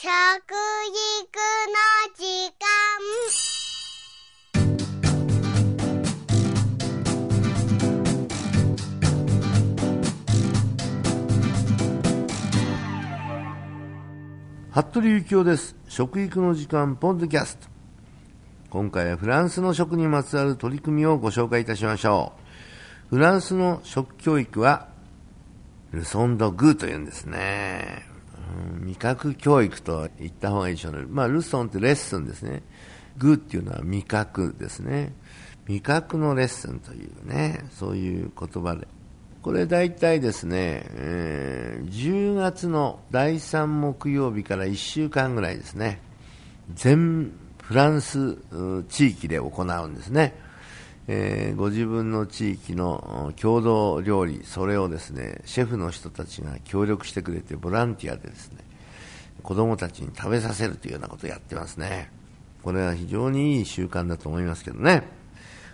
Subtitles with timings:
[0.00, 0.14] 食育の
[2.14, 2.22] 時
[2.54, 2.62] 間。
[14.70, 15.74] 服部幸男です。
[15.88, 17.66] 食育の時間ポッドキャスト。
[18.70, 22.34] 今回はフランスの食にまつわる取り組みをご紹介いたしましょ
[23.10, 23.16] う。
[23.16, 24.86] フランスの食教育は
[25.90, 28.06] ルソンド・グーというんですね、
[28.80, 32.62] 味覚教育と言った方がいいでしょうね、まあ、ルソンってレッスンですね。
[33.16, 35.12] グーっていうのは味覚ですね。
[35.66, 38.86] 味覚のレッスンというねそういう言葉で。
[39.42, 46.00] これ大体ですね、えー10月の第3木曜日から1週間ぐらいですね、
[46.74, 47.32] 全
[47.62, 48.36] フランス
[48.88, 50.34] 地域で行うんですね。
[51.10, 58.58] えーご自分の地域の郷土料理、それをですね、シェフの人たちが協力してくれて、ボランティアでですね、
[59.42, 62.10] 子供たちに食べさせるというようなことをやってますね。
[62.62, 65.04] これは非常にいい習慣だと思いますけどね。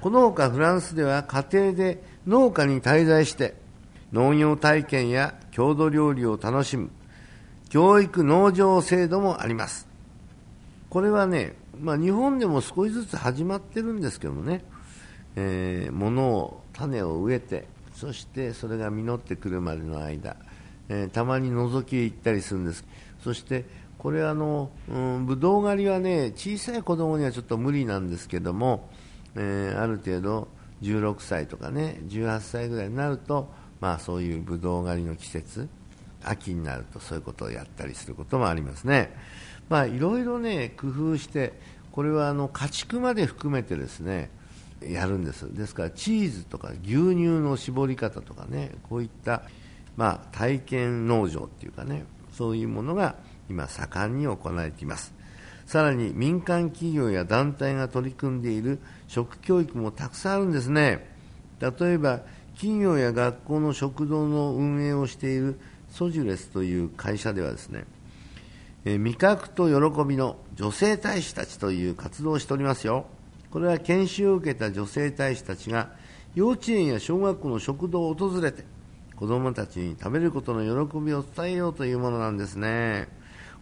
[0.00, 3.54] このほかフランスでは家庭で農家に滞在して
[4.12, 6.90] 農業体験や郷土料理を楽しむ
[7.68, 9.88] 教育農場制度もあります。
[10.88, 14.64] これはね、まあ、日本でも少しずつ始まってるんですけどもね、
[15.36, 20.36] えー物を、種を植えて、そしてそれが実ってくるまでの間、
[20.88, 22.84] えーたまに覗きへ行ったりするんです。
[23.22, 23.64] そして、
[23.98, 28.88] これあの、うん、ぶどう狩りはね、小さい子供にはちょっと無理なんですけども、
[29.34, 30.48] えーある程度
[30.82, 33.48] 16歳とかね、18歳ぐらいになると、
[33.80, 35.68] まあそういうぶどう狩りの季節、
[36.24, 39.14] 秋になるとそういうことをやったりすることもありますね。
[39.68, 41.54] まあいろいろね、工夫して、
[41.92, 44.30] これはあの家畜まで含めてですね、
[44.82, 45.52] やるんです。
[45.54, 49.42] ですからチーズとか牛乳の絞り方とかね、こういった、
[49.96, 53.16] まあ体験農場っていうかね、そういうものが
[53.48, 55.14] 今盛んに行われています。
[55.66, 61.08] さらに民間企業や団体が取り組んでいる食教育もたくさんあるんですね。
[61.60, 62.20] 例えば
[62.54, 65.58] 企業や学校の食堂の運営をしている
[65.90, 67.84] ソジュレスという会社ではですね、
[68.84, 73.06] え味覚と喜びの女性大使たちという活動をしておりますよ。
[73.56, 75.88] これは研修を受けた女性大使たちが
[76.34, 78.66] 幼稚園や小学校の食堂を訪れて
[79.16, 83.08] 子供たちに食べることの喜びを伝えようというものなんですね。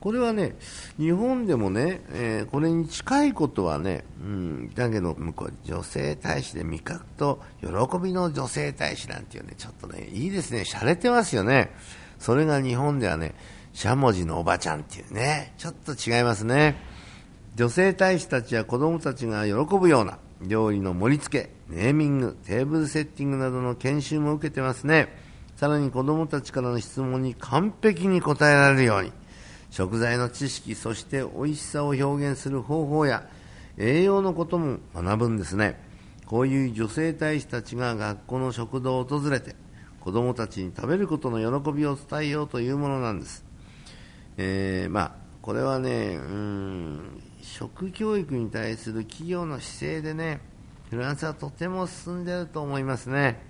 [0.00, 0.56] これはね、
[0.96, 7.68] 日本でもね、えーこれに近いことはね、うん、だけど、向こう、女性大使で味覚と喜
[8.02, 11.70] びの女性大使なんていうね、ちょっとね、いいですね、洒落てますよね。
[12.18, 13.34] それが日本ではね、
[13.74, 16.91] しゃもじのおばちゃんっていうね、ちょっと違いますね。
[17.54, 25.14] 女性大使たちや子供たちが喜ぶような料理の盛り付け、ネーミング、テーブルセッティングなどの研修も受けてますね。
[25.56, 29.12] さらに子供たちからの質問に完璧に答えられるように、
[29.70, 33.28] 食材の知識、そして美味しさを表現する方法や
[33.76, 35.78] 栄養のことも学ぶんですね。
[36.24, 39.54] こういう女性大使たちが学校の食堂を訪れて、
[40.00, 43.44] 子供たちに食べることの喜びを伝えようというものなんです。
[44.38, 50.40] えーまあ、これはね、うん、食教育に対する企業の姿勢でね、
[50.88, 53.42] フランスはとても進んでると思いますね。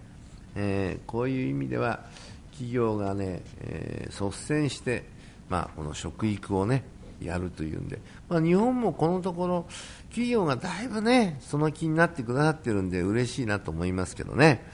[0.55, 2.07] えーこういう意味では、
[2.53, 5.05] 企業がね、えー率先して、
[5.51, 6.83] まあ、この食育をね、
[7.21, 9.67] やるというんで、まあ、日本もこのところ、
[10.09, 14.65] 企業がだいぶね、その気になってくださってるんで嬉しいなと思いますけどね。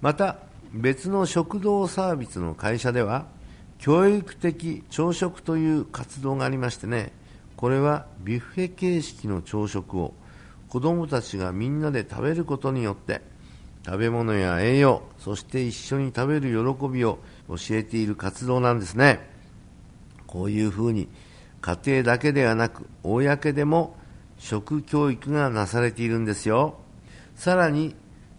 [0.00, 0.38] また、
[0.72, 3.26] 別の食堂サービスの会社では、
[3.84, 7.12] 教育的朝食という活動がありましてね、
[7.54, 10.14] これはビュッフェ形式の朝食を
[10.70, 13.20] 子供たちがみんなで食べることによって、
[13.84, 19.20] 食べ物や栄養、そして一緒に食べる喜びを教えている活動なんですね。
[20.26, 21.06] こういうふうに
[21.60, 23.98] 家庭だけではなく、公でも
[24.38, 26.78] 食教育がなされているんですよ。
[27.36, 27.94] さらに、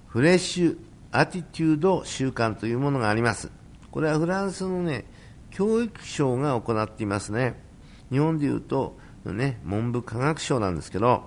[0.08, 0.78] フレッシュ
[1.12, 3.52] アティテュード習慣というものがあります。
[3.92, 5.06] これはフランスのね、
[5.56, 7.56] 教育省が行っていますね。
[8.12, 11.24] 日本でいうと、ね、文部科学省なんですけど、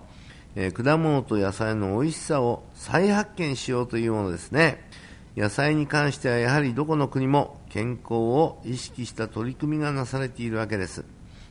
[0.54, 4.86] えー果物と野菜の美味しさを再発見しようというものですね。
[5.34, 11.06] 野菜に関してはやはりどこの国も健康を意識した取り組みがなされているわけです。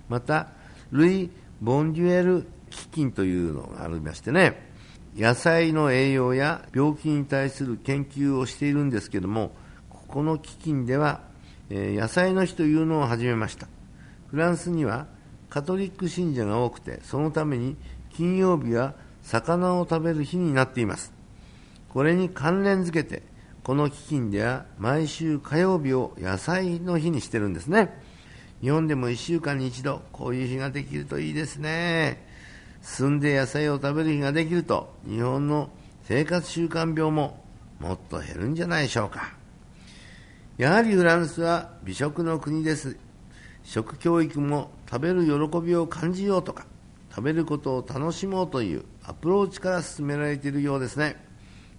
[0.08, 0.50] また、
[0.92, 1.32] ルイ・
[1.62, 4.72] ボンデュエル基金というのがありましてね、
[5.18, 9.56] 野菜の栄養や病気に対する研究をしているんですけども、
[9.90, 11.22] ここの基金では、
[11.70, 13.68] え野菜の日というのを始めました。
[14.28, 15.08] フランスには
[15.50, 17.76] カトリック信者が多くて、そのために
[18.14, 18.94] 金曜日は
[19.24, 21.14] 魚を食べる日になっています。
[21.90, 23.24] これに関連づけて、
[23.64, 28.08] この基金では毎週火曜日を野菜の日にしてるんですね。
[28.62, 32.26] 日本でも1週間に一度こういう日ができるといいですね
[32.82, 35.70] 澄んで野菜を食べる日ができると日本の
[36.04, 37.44] 生活習慣病も
[37.80, 39.34] もっと減るんじゃないでしょうか
[40.58, 42.98] やはりフランスは美食の国です。
[43.64, 46.66] 食教育も食べる喜びを感じようとか
[47.12, 51.24] 食べることを楽しもうというアプローチから進められているようですね。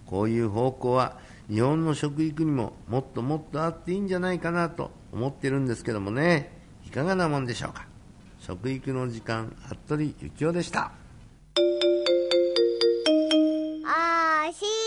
[0.05, 1.17] こういう方向は
[1.49, 6.57] 日本の食育にももっともっとあっていいんじゃないかなと思ってるんですけどもね。
[6.87, 7.85] いかがなもんでしょうか。
[8.39, 10.93] 食育の時間服部幸男でした。
[13.85, 14.78] あしー